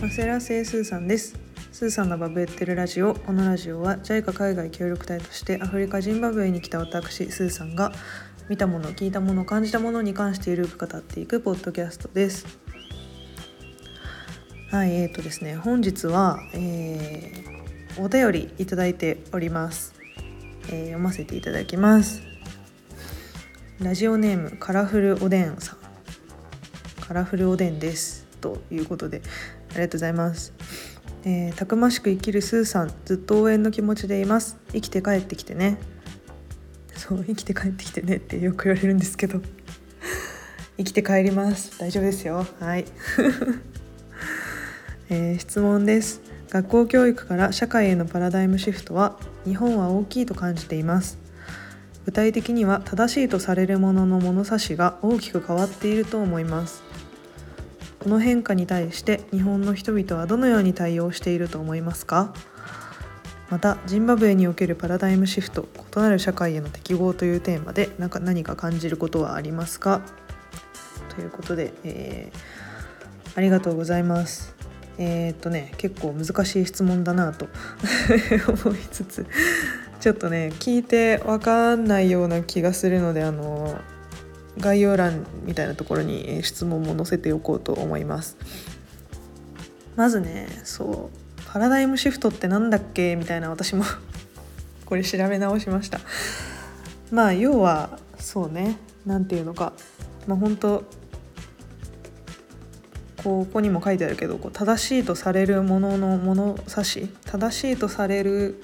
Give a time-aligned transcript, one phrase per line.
[0.00, 1.38] マセラセイスーさんです。
[1.70, 3.14] スーさんがバブってるラジオ。
[3.14, 7.92] このラジオは JICA 海外協力隊としてアフリカジンバブエに来た私スーさんが
[8.48, 12.44] 見たもの聞いたもの感じたものに関してゆるく語っていくポッドキャストです。
[14.72, 19.94] はいえーとですね本日は、えー、お便りいただいております、
[20.70, 22.20] えー、読ませていただきます。
[23.78, 25.81] ラジオネームカラフルおでんさん。
[27.12, 28.26] カラフルおでんです。
[28.40, 29.20] ということで
[29.72, 30.54] ありがとうございます。
[31.24, 34.56] えー、たくましく生きるスーさんずっと応援の気持ちでいます。
[34.72, 35.76] 生きて帰ってきてね。
[36.96, 39.42] そう生きて帰ってきてねってよく言われるんですけど。
[40.78, 41.78] 生きて帰ります。
[41.78, 42.46] 大丈夫ですよ。
[42.58, 42.86] はい、
[45.10, 46.22] えー、質問です。
[46.48, 51.18] 学校教育から社会へのパラダイムシフトは日本は大きいと感じています。
[52.06, 56.90] 具体的には正しいとされるものの物差しが大きく変わっていると思います。
[58.02, 62.34] この変化に対して日本の人々はどのように対応していると思いますか？
[63.48, 70.00] またジンバブエにおけるパラダイムシフト異なる社会への適合というテーマで何か何か感じることはありますか？
[71.14, 74.56] ということで、えー、ありがとうございます。
[74.98, 77.46] えー、っとね結構難しい質問だなと
[78.66, 79.26] 思いつつ
[80.00, 83.78] ちょっとね聞いて分かんないような気がするのであの
[84.58, 88.36] 概要欄みたいなところに質問も載せておこうと思います。
[89.96, 93.84] まずねそうパラダイムシフトって何だっけみたいな私も
[94.86, 96.00] これ調べ直しました。
[97.10, 99.72] まあ要はそうね何て言うのか。
[100.26, 100.84] まあ本当
[103.22, 108.60] ここにも書いてあるけどこう正しいとされるものの物差し正しいとされる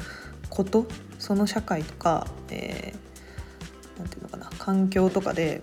[0.51, 0.87] こと
[1.19, 5.63] その社会とか、えー、て言うのかな環境とかで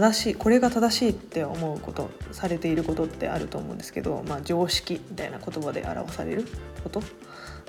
[0.00, 6.46] 正しいこれが正しいって思うことされていることってあると思うんですけど、まあ、常識みたいな言葉で表される
[6.84, 7.02] こと？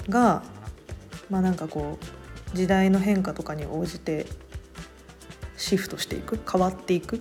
[0.10, 0.44] が
[1.32, 1.98] まあなんかこ
[2.54, 4.28] う時代の変化とかに応じて
[5.58, 6.40] シフトしていく？
[6.52, 7.20] 変わっていく？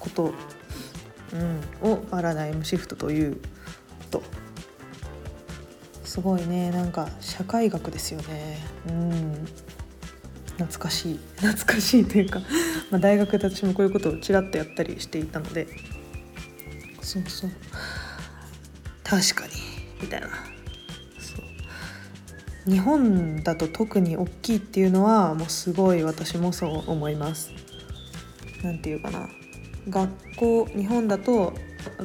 [0.00, 0.34] こと、
[1.32, 3.40] うん、をパラダイムシフトという
[4.10, 4.22] と。
[6.04, 6.70] すごいね。
[6.70, 8.58] なんか社会学ですよね。
[8.88, 9.46] うん。
[10.56, 12.40] 懐かしい 懐かしいというか
[12.90, 15.66] ま大学で私もこういうことをちらっとやったりしていたので
[17.04, 17.50] そうそう。
[19.04, 19.52] 確かに。
[20.00, 20.28] みたいな。
[21.18, 21.34] そ
[22.66, 22.70] う。
[22.70, 27.52] 日本だと特に大きいっていうのはもうすごい私もそう思います。
[28.62, 29.28] 何て言うかな。
[29.88, 31.52] 学校日本だと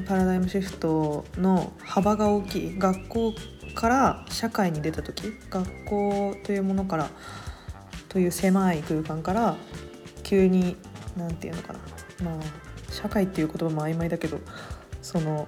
[0.06, 2.78] パラダイムシフトの幅が大きい。
[2.78, 3.34] 学校
[3.74, 7.10] から社会に出た時学校というものから
[8.10, 9.56] という狭い空間から
[10.24, 10.76] 急に
[11.16, 11.80] 何て言うのかな。
[12.24, 14.40] まあ社会っていう言葉も曖昧だけど
[15.02, 15.48] その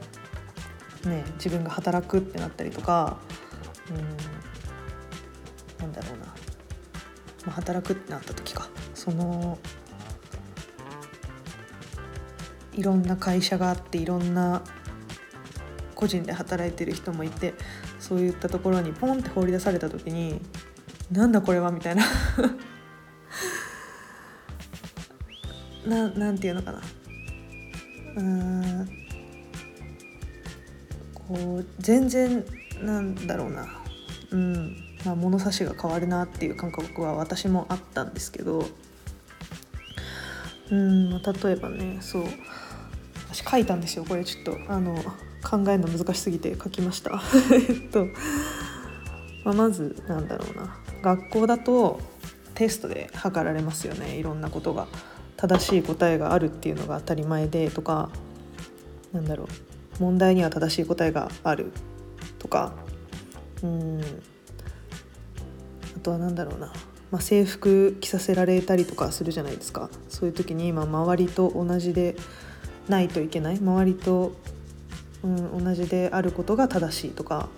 [1.05, 3.17] ね自分が働くってなったりとか
[3.89, 3.97] うん
[5.79, 6.33] なんだろうな、ま
[7.47, 8.69] あ、働くってなった時か。
[8.93, 9.57] その
[12.73, 14.61] いろんな会社があっていろんな
[15.95, 17.53] 個人で働いてる人もいて
[17.99, 20.39] そういったところにポンって放り出された時に
[21.11, 22.05] なんだこれはみたいな。
[25.85, 26.81] ななんていうのかな。
[28.15, 28.89] うん。
[31.13, 32.45] こう全然
[32.81, 33.67] なんだろうな。
[34.31, 34.77] うん。
[35.05, 38.65] まあ物差しが変わるなっていう感覚は私もあったんですけど。
[40.69, 41.09] うん。
[41.09, 42.23] 例えばねそう。
[43.29, 44.57] 私書いたんですよこれちょっと。
[44.69, 44.95] あの
[45.43, 47.21] 考えるの難しすぎて書きました。
[47.51, 48.05] えっと、
[49.43, 50.80] まあ、まずなんだろうな。
[51.01, 51.99] 学校だと
[52.53, 54.17] テストで測られますよね。
[54.17, 54.87] いろんなことが。
[55.37, 58.11] 正しい答えがあるっていうのが当たり前でとか
[59.11, 59.47] なんだろう。
[59.99, 61.71] 問題には正しい答えがある
[62.37, 62.73] とか。
[63.63, 64.01] うん。
[65.97, 66.71] あとは何だろうな、
[67.11, 69.89] まあ、制服着させられたりとかするじゃないですか。
[70.09, 72.15] そういう時に今周りと同じで
[72.87, 73.57] ないといけない。
[73.57, 74.33] 周りと、
[75.23, 77.49] うん、同じであることが正しいとか。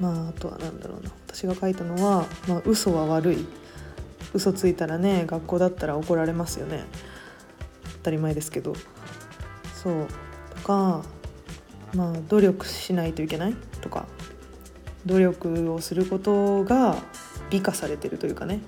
[0.00, 1.10] まああとは何だろうな。
[1.26, 3.46] 私が書いたのは、まあ、嘘は悪い。
[4.32, 6.84] 嘘ついたらね学校だったら怒られますよね。
[7.98, 8.74] 当たり前ですけど。
[9.82, 10.06] そう。
[10.56, 11.02] とか
[11.94, 13.54] まあ努力しないといけない？
[13.80, 14.06] とか。
[15.06, 16.96] 努力をすることが
[17.50, 18.60] 美化されてるというかね。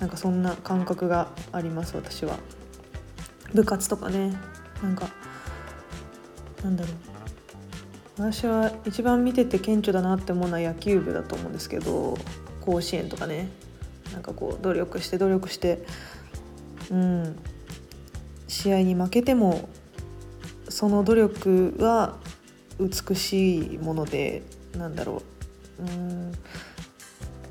[0.00, 2.38] なんかそんな感覚があります私は。
[3.54, 4.36] 部活とかね。
[4.82, 5.08] なんか
[6.62, 7.15] なんだろう。
[8.16, 12.16] 私は一番見てて顕著だなって思うのは野球部だと思うんですけど
[12.62, 13.48] 甲子園とかね。
[14.12, 15.84] なんかこう努力して努力して
[16.90, 17.36] うん。
[18.48, 19.68] 試合に負けても
[20.68, 22.16] その努力は
[22.78, 24.42] 美しいもので
[24.76, 25.22] なんだろ
[25.78, 25.82] う。
[25.82, 26.32] うん。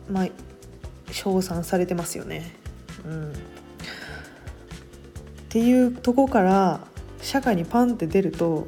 [0.10, 0.28] まあ
[1.12, 2.56] 称賛されてますよね。
[3.06, 3.36] うん、っ
[5.50, 6.82] ていうとこから
[7.22, 8.68] 社会にパンって出ると、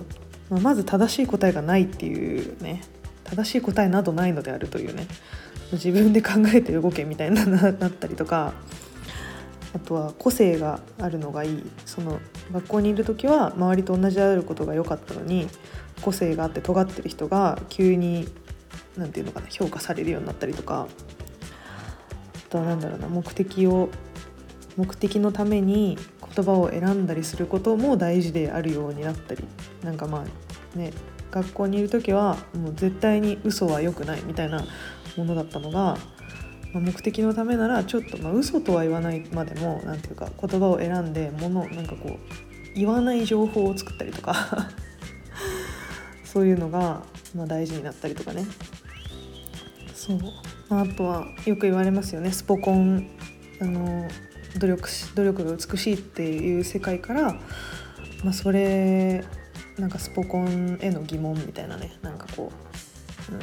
[0.50, 2.82] まあ、まず正しい答えがないっていうね
[3.24, 5.08] 正しい答えなどないのであるというね
[5.74, 8.54] 自分で考えて動けみたいななったりとか
[9.76, 11.64] あとは個性があるのがいい。
[11.86, 12.20] その
[12.54, 15.48] 学校にいる時は周りと同じであることが良かったのに
[16.02, 18.30] 個性があって尖ってる人が急に
[18.96, 20.88] 何て言うのかな評価されるようになったりとか
[22.48, 23.90] あとは何だろうな目的を
[24.78, 25.98] 目的のために
[26.38, 29.44] 言葉を選んだりすることも大事であるようになったり
[29.82, 30.24] なんかま
[30.76, 30.92] あね
[31.32, 34.64] 学校にいる時はもう絶対に嘘は良くないみたいな
[35.18, 35.98] ものだったのが、
[36.74, 42.18] まあ、目的のためならちょっと、まあ、嘘とは言わないまでも何て言うか言葉を選んでものなんかこう
[42.76, 44.70] 言わない情報を作ったりとか
[46.24, 47.04] そういうのが、
[47.36, 48.46] まあ、大事になったりとかね。
[49.96, 50.20] そう、
[50.70, 52.32] まあ、あとはよく言われますよね。
[52.32, 53.08] スポコン。
[53.60, 54.08] あの
[54.60, 57.34] 努力し努力が美しいっていう世界から、
[58.24, 59.24] まあ、それ
[59.78, 61.98] なんかスポコンへの疑問みたいなね。
[62.02, 62.52] なんかこ
[63.30, 63.34] う、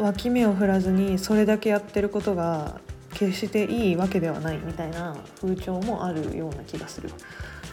[0.00, 2.80] うん、脇目を振らずにそれだけやってることが
[3.14, 7.10] 決していいわけではないみたいな風潮もあるような気がする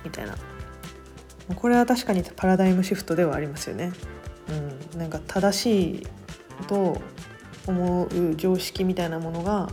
[0.04, 0.36] みたいな。
[1.56, 3.92] これは確かにパラダイムシフトではありますよね。
[4.94, 6.08] うん、なんか正しい
[6.68, 7.02] と
[7.68, 9.70] 思う常識みたいなものが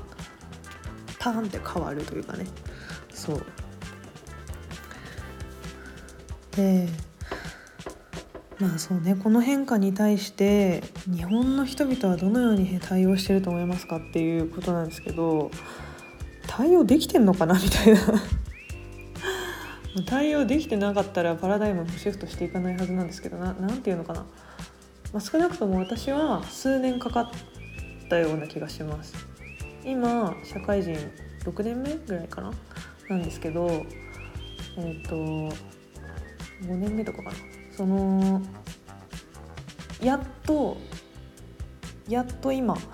[1.23, 2.47] パーンって変わるというかね。
[3.15, 3.47] そう。
[6.57, 6.89] で
[8.59, 15.51] まあそうねこの変化に対して日本の人々はどのように対応してると思いますかっていうことなんですけど
[16.47, 17.55] 対応できてんのかな？
[17.59, 18.01] みたいな。
[20.07, 24.21] 対応できてなかったらパラダイムもシフトしていかないはずなんですけどな何て言うのかな、
[25.13, 27.31] まあ、少なくとも私は数年かかっ
[28.09, 29.32] たような気がします。
[29.85, 30.97] 今社会人
[31.45, 32.53] 6年目ぐらいかな？
[33.09, 33.69] なんですけど
[34.77, 35.15] えっ、ー、と
[36.63, 37.37] 5年目とかかな？
[37.77, 38.43] その
[40.01, 40.77] やっと
[42.09, 42.77] やっと今。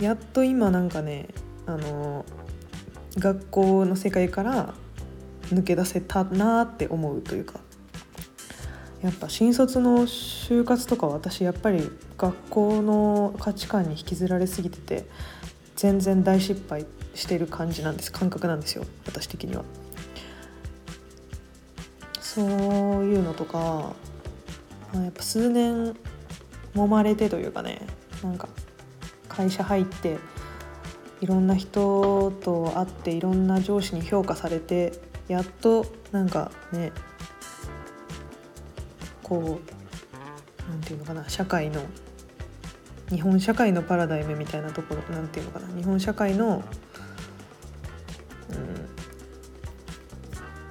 [0.00, 1.28] やっと今なんかね
[1.66, 2.24] あの
[3.16, 4.74] 学校の世界から
[5.50, 7.60] 抜け出せたなって思うというか。
[9.02, 15.06] やっぱ新卒の就活とか私やっぱり学校の価値観に引きずられすぎてて
[15.76, 19.64] 全然大失敗してる感じなんです感覚なんですよ私的には。
[22.20, 22.44] そう
[23.04, 23.94] いうのとか
[24.92, 25.94] やっぱ数年
[26.74, 27.86] 揉まれてというかね
[28.24, 28.48] なんか
[29.28, 30.18] 会社入って
[31.20, 34.92] いろんな人と会っていろんな上司に評価されて
[35.28, 36.92] やっとなんかね
[39.22, 39.83] こう
[40.68, 41.82] なんていうのかな社会の
[43.10, 46.62] 日本社会のパラダイムみたいなところなんていうのかな日本社会の、
[48.50, 48.88] うん、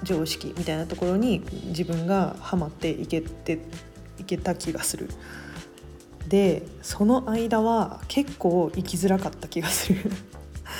[0.02, 3.60] 常識みたいなところに自分がハマっていけて
[4.18, 5.08] いけた気がする。
[6.28, 10.10] でその間は結構生きづらかった気がする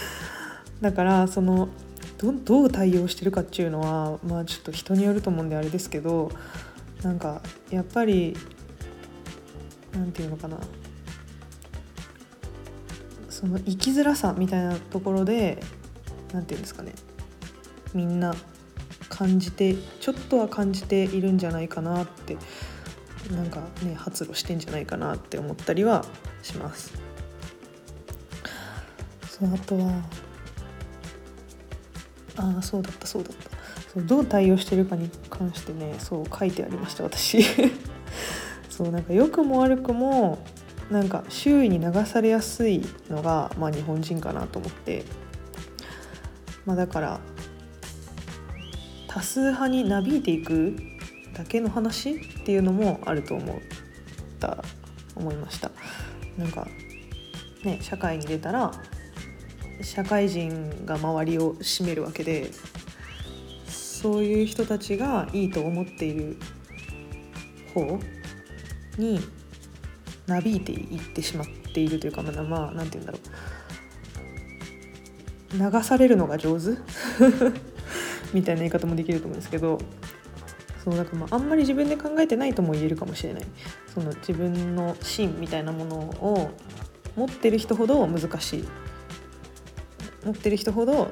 [0.81, 1.69] だからその
[2.17, 6.31] どどう対応してるかっていうのはまあちょっと人によると思うんであれですけど
[7.03, 8.35] なんかやっぱり
[9.95, 10.59] なんていうのかな。
[13.29, 15.63] その生きづらさみたいなところで
[16.33, 16.93] なんていうんですかね。
[17.93, 18.35] みんな
[19.09, 22.37] 感じてちょっとは感じているんじゃないかなって
[23.31, 26.05] なんかね発露してんじゃないかなって思ったりは
[26.43, 26.93] します。
[29.29, 30.03] そうあとは
[32.37, 33.51] ああそうだったそうだった。
[33.93, 37.45] そうどう対応してるかに関してねそう書いてありました私。
[38.77, 40.45] そうなんか良くも悪くも
[40.91, 45.05] なんか周囲に流されやすいのが、まあ、日本人かなと思って、
[46.67, 47.21] まあ、だから
[49.07, 50.75] 多数派になびいていく
[51.35, 53.57] だけの話っていうのもあると思っ
[54.41, 54.65] た
[55.15, 55.71] 思いました。
[56.37, 56.67] なんか
[57.63, 58.73] ね社会に出たら
[59.83, 62.51] 社会人が周りを占めるわけで
[63.69, 66.37] そういう人たちがいいと思っている
[67.73, 68.01] 方
[68.99, 69.21] に
[70.27, 73.21] なびいていってしまっているというかまあまあ何て言うんだろう。
[75.57, 76.71] 流されるのが上手？
[78.35, 79.79] みたいな言い方もできると思うんですけど
[80.85, 83.45] そうだかまああんまり自分で考えてないとも言えるかもしれない。
[83.95, 86.51] その自分の芯みたいなものを
[87.17, 88.69] 持ってる人ほど難しい。
[90.25, 91.11] 持ってる人ほど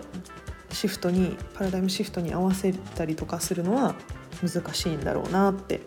[0.71, 3.95] シフトにパラダイムシフトに合わせたりとかするのは
[4.43, 5.83] 難しいんだろうなって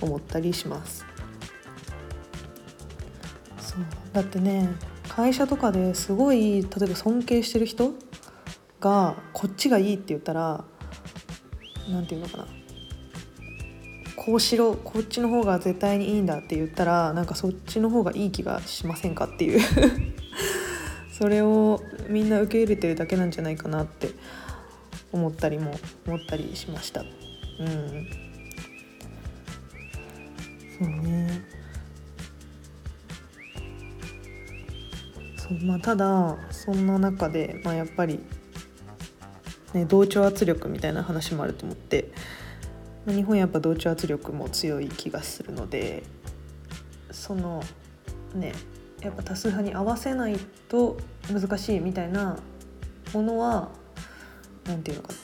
[0.00, 1.06] 思ったりします。
[4.12, 4.68] だってね
[5.08, 7.92] 会社とかですごい例えば尊敬してる人
[8.80, 10.64] がこっちがいいって言ったら
[11.90, 12.46] 何て言うのかな。
[14.16, 19.60] こうしろこっちの方が絶対にいいんだって言ったらなんかそっちの方がいい気がしませんかっていう。
[21.10, 24.10] それをみんな受け入れてるだけなんじゃないかなって
[25.10, 27.00] 思ったりも思ったりしました。
[27.00, 28.06] うん。
[30.78, 31.27] そうね。
[35.48, 38.20] そうまあただそんな中で、まあ、やっぱり、
[39.72, 42.10] ね、同調圧力みたいな話もあると思って、
[43.06, 46.02] まあ、日本やっぱ同調圧力も強い気がするので
[47.10, 47.62] その
[48.34, 48.52] ね
[49.00, 50.36] やっぱ多数派に合わせない
[50.68, 50.98] と
[51.32, 52.38] 難しいみたいな
[53.14, 53.70] ものは
[54.66, 55.18] 何て言うのかな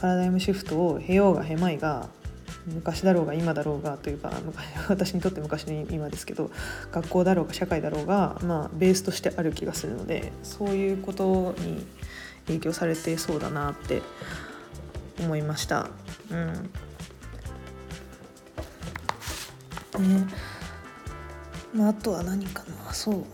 [0.00, 2.08] パラダイムシフトを経ようがへまいが
[2.66, 4.32] 昔だろうが今だろうがというか
[4.88, 6.50] 私にとって昔の今ですけど
[6.92, 11.86] 学校だろうが社会だろうが、まあ、ベースとしてある気がするのでそういうことに
[12.46, 14.02] 影響されてそうだなって
[15.20, 15.88] 思いました。
[16.30, 16.70] うん。
[19.98, 20.26] ね
[21.74, 22.92] まあ、あとは何かな。
[22.92, 23.24] そう。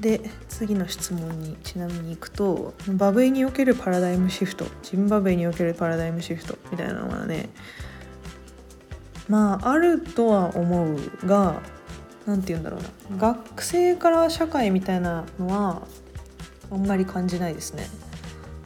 [0.00, 7.48] で次の質問にちなみに行くとバブエにおけるパラダイムシフトジンバブエにおけるパラダイムシフトみたいなのがね
[9.28, 11.60] まああるとは思うが
[12.26, 15.82] 何て言うんだろうな学生から社会みたいなのは
[16.70, 17.88] あんまり感じないですね。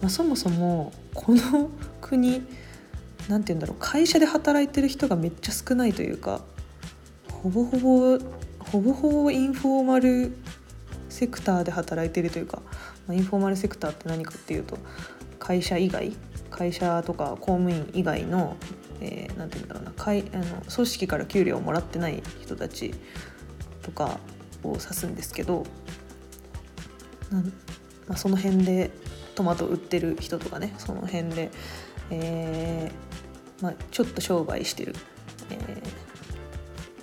[0.00, 2.42] まあ、そもそもこの国
[3.28, 6.40] 何て言うんだろう会社で働いてる人がめっちゃ少ないというか
[7.30, 8.18] ほぼほぼ
[8.58, 10.32] ほぼほぼインフォーマル
[11.08, 12.62] セクターで働いてるというか、
[13.06, 14.76] まあ、インフォーマルセクターって何かっていうと
[15.38, 16.12] 会社以外
[16.50, 18.56] 会社とか公務員以外の、
[19.02, 22.94] えー、て言うんだろうな会あの組織から給料をもらってない人たち
[23.82, 24.18] とか
[24.62, 25.64] を指すんですけど
[27.30, 27.52] なん
[28.08, 28.90] まあ、その辺で
[29.34, 31.50] トマト売ってる人とかねその辺で、
[32.10, 34.94] えーまあ、ちょっと商売してる、
[35.50, 36.12] えー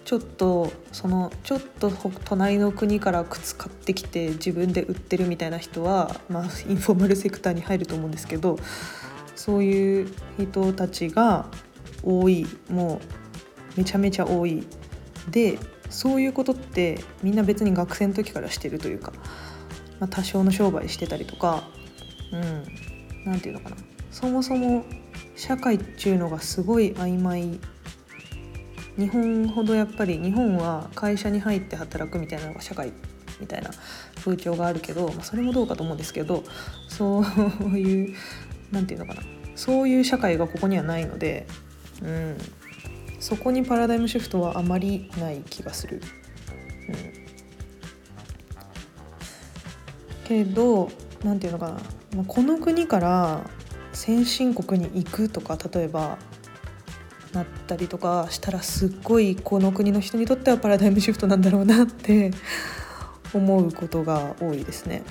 [0.09, 1.91] ちょっとそのちょっと
[2.25, 8.57] 隣の国から靴買ってきて自分で売ってるみたいな人は、まあ、 インフォーマルセクターに入ると思うんですけど
[9.35, 11.45] そういう人たちが
[12.03, 13.01] 多いも
[13.75, 14.65] うめちゃめちゃ多い。
[15.29, 15.57] で
[15.89, 19.11] そういうことってみんな別に学生の時からしてるというか、
[19.99, 21.63] まあ、多少の商売してたりとか
[22.31, 22.63] うん
[23.25, 23.77] 何て言うのかな。
[24.11, 24.85] そもそも
[25.35, 27.59] 社会っていうのがすごい曖昧。
[28.97, 32.91] 日本ほどやっぱり日本は会社に入って働くみたいなのが社会
[33.39, 33.69] みたいな
[34.17, 36.43] 風潮があるけど、まあ、それもどうかと思うんですけど
[36.89, 37.23] そう
[37.79, 38.15] いう
[38.71, 39.25] 何て言うのかな。
[39.55, 41.47] そういう社会がここにはないので、
[42.01, 42.37] うん、
[43.19, 46.01] そこにパラダイムシフトはあまりない気がする。
[46.87, 46.91] う
[50.23, 50.89] ん、けど
[51.23, 51.79] 何て言うのか
[52.15, 52.23] な。
[52.25, 53.41] この国から
[53.93, 56.17] 先進国に行くとか例えば
[57.33, 62.31] なったりとかしたらすっごいこの国の人にとってはパラダイムシフトなんだろうなって
[63.33, 65.03] 思うことが多いですね。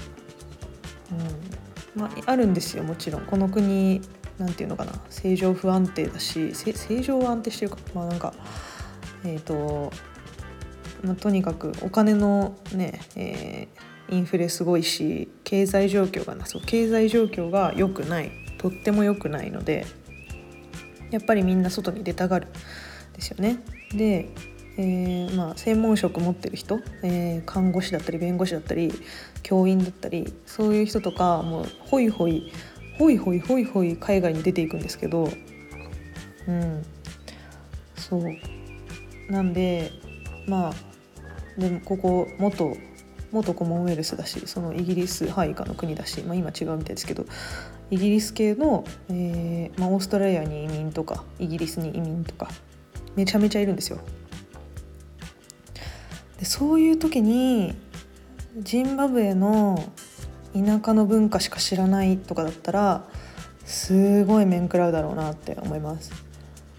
[1.97, 2.03] うん。
[2.03, 3.23] まあ、あるんですよもちろん。
[3.23, 4.01] この国
[4.39, 4.93] なんていうのかな。
[5.07, 7.79] 政情不安定だし政情は安定してるか。
[7.95, 8.35] まあなんか
[9.25, 9.93] えっ、ー、と、
[11.03, 18.31] まあ、とにかくお金のね、えー、インフレすごいし経済状況がなそう経済状況が良くない。
[18.59, 19.87] とっても良くないので
[21.11, 22.49] やっぱりみんな外に出たがる
[23.15, 23.61] ですよね。
[23.93, 24.29] で、
[24.77, 28.93] えー、まあ、専門職持ってる人、えー、看護師だったり弁護士だったり
[29.43, 32.53] 教員だったりそういう人とかもうホイホイ
[32.99, 35.31] ホイホイホイホイ海外に出ていくんですけど
[36.47, 36.85] うん
[37.97, 39.93] そうなんで
[40.47, 42.77] まあでもここ元
[43.31, 47.27] 元コモンウェルスだしそのイギリス配下の国だし、まあ、今違うみたいですけど
[47.91, 52.49] イギリス系の、えーまあ、オーストラリアに移民とかイギリスに移民とか
[53.17, 53.99] めちゃめちゃいるんですよ。
[56.39, 57.75] でそういう時に
[58.57, 59.93] ジンバブエの
[60.65, 63.05] 田舎の文化しか知らないとかだったら
[63.65, 66.13] すごい面食らうだろうなって思います。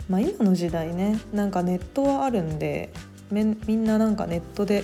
[0.10, 2.90] まあ、今の時代ねなんかネットはあるんで
[3.32, 3.44] み
[3.76, 4.84] んななんかネットで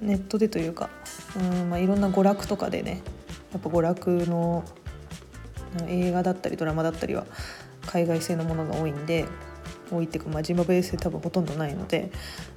[0.00, 0.90] ネットでというか
[1.36, 3.02] うん、まあ、いろんな娯楽とかでね
[3.52, 4.64] やっぱ娯楽の
[5.86, 7.24] 映画だったりドラマだったりは
[7.86, 9.26] 海外製のものが多いんで
[9.92, 12.10] 多いっていうか、まあ、ジンバブエ製多分ほとんどないので、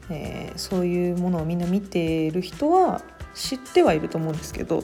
[0.09, 3.01] えー、そういうものをみんな見てる人は
[3.33, 4.83] 知ってはいると思うんですけど、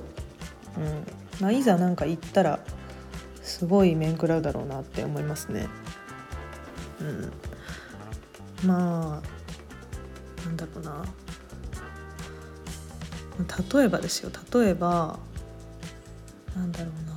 [0.80, 1.42] うん。
[1.42, 2.60] まあ、いざなんか行ったら
[3.42, 5.68] すごい面食らうだろうなって思いますね。
[7.02, 7.04] う
[8.66, 11.06] ん、まあなんだろうな。
[13.74, 14.32] 例えばですよ。
[14.54, 15.18] 例えば
[16.56, 17.14] なんだろうな。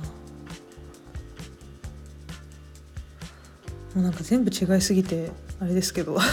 [3.95, 6.17] もうなんか全部違いすぎてあれですけど。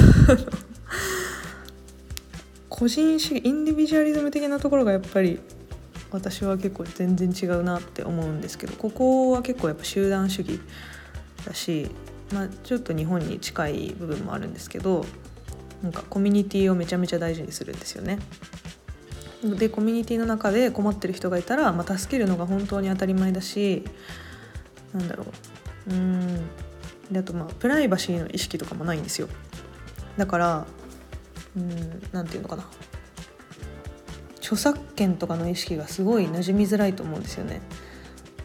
[2.69, 5.39] 個人主義インディビジュアリズム的なところがやっぱり
[6.11, 10.61] 私は結構全然違うなって思うんですけどここは結構やっぱ集団主義
[11.47, 11.91] だし、
[12.33, 15.05] まあ、ちょっと日本に近い部分もあるんですけど
[15.83, 18.19] なんかコミュニティをめちゃめちゃ大事にするんですよね。
[19.43, 23.85] でコミュニティの中で困ってる人がいたら、まあ、助けるのが本当に当たり前だし
[24.93, 25.25] なんだろ
[25.89, 25.93] う。
[25.93, 26.47] うん。
[27.11, 29.29] であとまあプライバシーの意識とかもないんですよ。
[30.19, 30.67] だから
[31.57, 32.67] うん何て言うのかな。
[34.51, 37.61] 著作権とかの意識がすごい馴染みづらいと思うんですよね。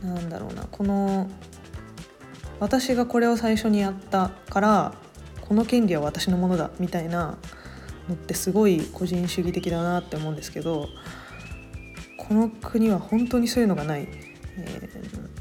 [0.03, 0.67] なんだろうな。
[0.69, 1.27] この
[2.59, 4.93] 私がこれを最初にやったから
[5.41, 7.39] この権利は私のものだみたいな
[8.07, 10.87] のってすごい個人主義的だなって思うんですけど
[12.19, 14.07] この国は本当にそういうのがない、
[14.57, 14.89] え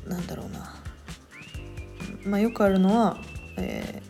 [0.06, 0.82] ー、なんだろうな。
[2.24, 3.18] まあ、よくあるのは、
[3.58, 4.00] え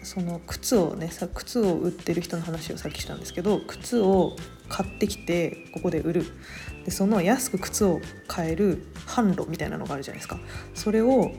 [0.00, 4.34] ー、その靴をねさ靴を売ってる人の話をさっきしたんですけど靴を
[4.68, 6.24] 買ってきてここで売る。
[6.84, 10.38] でその安く靴を買える販路みたいなのがあるじゃないですか。
[10.74, 11.32] それを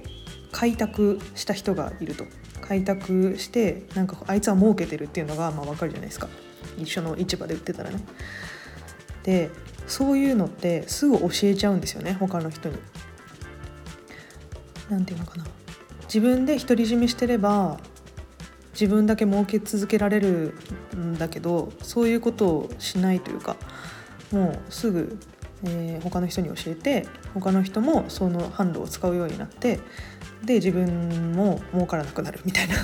[0.51, 2.25] 開拓した人がいると。
[2.61, 6.27] 開拓してなんかあいつは儲けてるっていうのがまあ分かるじゃないですか。
[6.77, 8.03] 一緒の市場で売ってたらね。
[9.23, 9.49] で
[9.87, 12.77] そういうのってすぐ教えちゃうんですよね他の人に。
[14.89, 15.45] 何て言うのかな。
[16.03, 17.79] 自分で独り占めしてれば
[18.79, 20.55] 自分だけ儲け続けられる
[20.95, 23.57] んだけどそういうことをしないというか
[24.31, 25.19] もうすぐ、
[25.65, 29.81] えー、他の人に教えて他の人もその販路を使うようになって
[30.45, 32.75] で自分も儲からなくなる みたいな。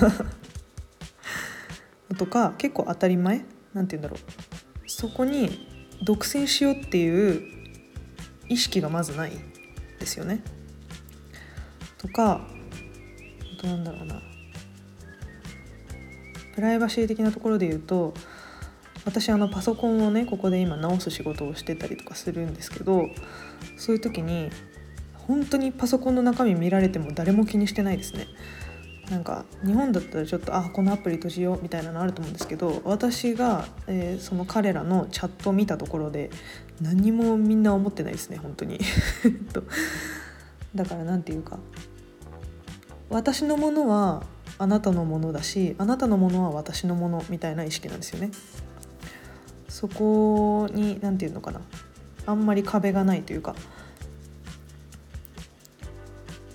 [2.18, 3.44] とか結構当たり前
[3.74, 4.88] なんて言うんだろう。
[4.88, 5.66] そこに
[6.04, 7.42] 独占しようっていう
[8.48, 9.32] 意識がまずない
[9.98, 10.42] ですよね。
[11.98, 12.46] とか
[13.62, 14.35] どうなんだろうな。
[16.56, 18.14] プライバシー的なところで言うと
[19.04, 23.10] 私あのパソコンをねここで今直す仕事をしてたりとかするんですけど
[23.76, 24.50] そういう時に
[25.14, 28.26] 本当にパソコンの中身見られても誰も気にしてないですね。
[29.10, 36.28] なんか日本だったらちょっとあこのアプリ閉じようみたいなのあると思うんですけど私が、えー、その彼らのチャットを見たところで
[36.80, 38.80] 何もみんな思ってないですね本当に
[40.74, 41.60] だから何て言うか
[43.08, 44.24] 私のものは
[44.58, 48.30] あなたのものだしあなたのものは私のものみたいな意識なんですよね。
[49.68, 51.60] そこに何て言うのかな
[52.24, 53.54] あんまり壁がないというか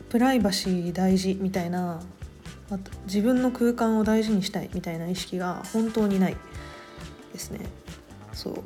[0.09, 2.01] プライバシー大事みたいな
[3.05, 6.37] 自分の空間を大事にしたいみたいな意識が本当にない
[7.33, 7.59] ですね。
[8.33, 8.61] そうっ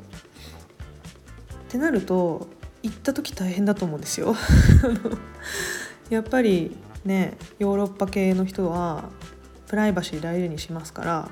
[1.68, 2.48] てなると
[2.82, 4.34] 行った時大変だと思うんですよ。
[6.08, 9.10] やっぱりねヨーロッパ系の人は
[9.68, 11.30] プライバシー大事にしますから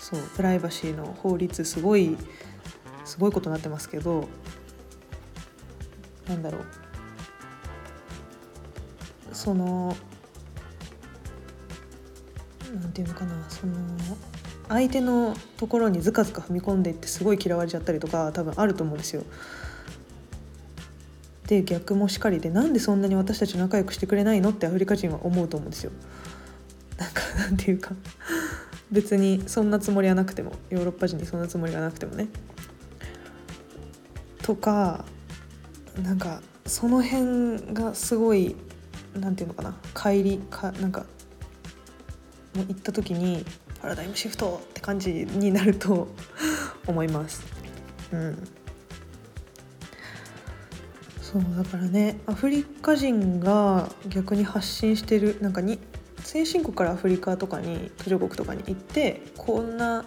[0.00, 2.16] そうプライバシーの法律すごい
[3.04, 4.28] すごいことになってますけど
[6.28, 6.64] なんだろう
[9.32, 9.96] その
[12.74, 13.74] なんていうのかなその
[14.68, 19.22] 相手のところにずかずか踏み込んでいってすごい嫌われちゃったりとか多分あると思うんですよ。
[21.46, 25.92] で逆もしかりでなんでそんなに私たち仲良くしてくれないのってアフリカ人は思うと思うんですよ。
[27.44, 27.92] なんかなんていうか
[28.90, 32.28] 別にそんなつもりはなくてもヨーロッパ人にそんなつもりがなくてもね。
[34.42, 35.04] とか
[36.02, 38.56] なんかその辺がすごい
[39.14, 41.06] なんていうのかな帰りかなんか
[42.54, 43.44] もう行った時に
[43.80, 46.08] パラダイムシフトって感じになると
[46.86, 47.42] 思います。
[48.12, 48.48] うん
[51.20, 55.80] そうだからねアフリカ人が逆に発信してるなんかに
[56.24, 60.04] 先進国からアフリカとかに途上国とかに行ってこんな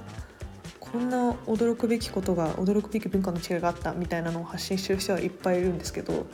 [0.79, 6.27] こんな驚くべきことが驚くべき文化の違いがあったみたいなのを発信してる人はいっぱいいるんですけど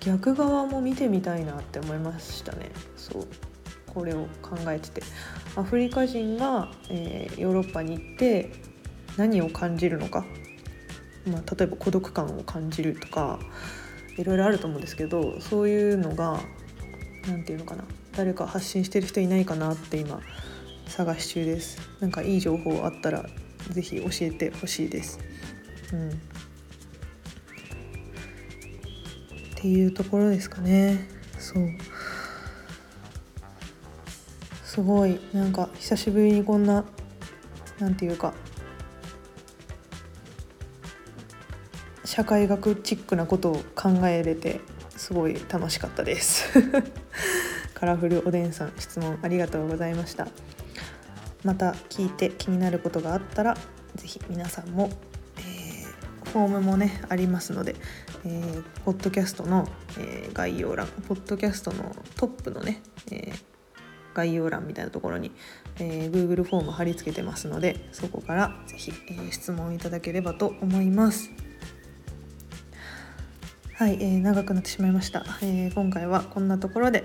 [0.00, 2.70] 逆側も見てみたいなって思いましたね。
[2.96, 3.26] そう。
[3.86, 5.02] これを考えてて。
[5.56, 8.50] アフリカ人が、えー、ヨーロッパに行って
[9.16, 10.24] 何を感じるのか、
[11.26, 13.40] まあ、例えば孤独感を感じるとか
[14.16, 16.40] いろいろあると思うんですけどそういうのが
[17.26, 17.84] 何て言うのかな。
[18.16, 20.20] 誰か発信してる人いないかなって今
[20.86, 21.78] 探し中です。
[22.00, 23.26] なんかいい情報あったら
[23.70, 25.18] 是非教えてほしいです。
[25.92, 26.10] うん。
[26.10, 26.12] っ
[29.60, 31.06] っていうところですかね。
[31.38, 31.68] そう。
[34.64, 35.20] すごい。
[35.32, 36.84] なんか久しぶりにこんな
[37.78, 38.34] なんていうか
[42.04, 44.60] 社会学チックなことを考えれて
[44.96, 46.48] すごい楽しかったです。
[47.80, 50.28] カラフルおでんさん質問ありがとうございました。
[51.44, 53.56] また聞いて気になることがあったら
[53.96, 54.90] 是非皆さんも、
[55.38, 57.76] えー、フォームもねありますので、
[58.26, 59.66] えー、ポッドキャストの、
[59.98, 63.42] えー、概要欄ポッドキャストのトップのね、えー、
[64.12, 65.32] 概要欄みたいなところに、
[65.78, 71.30] えー、Google フォーム貼り付けてますのでそこから是非、えー、質問いただければと思います。
[73.72, 77.02] はい、えー、長くなってしまいました、えー、今回はこんなところで、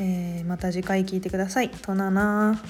[0.00, 1.70] えー、また次回聞いてください。
[1.70, 2.60] となな